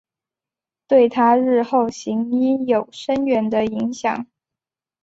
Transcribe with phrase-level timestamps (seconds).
[0.87, 4.25] 对她日后行医有深远的影响。